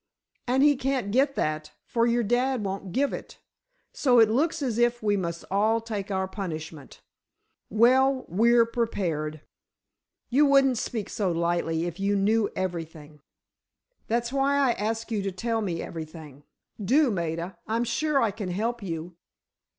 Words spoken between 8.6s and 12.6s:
prepared." "You wouldn't speak so lightly if you knew